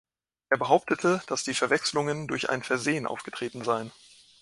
[0.49, 3.91] Er behauptete, dass die Verwechslungen durch ein Versehen aufgetreten seien.